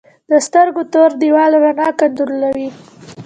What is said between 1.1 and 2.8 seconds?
دیوال رڼا کنټرولوي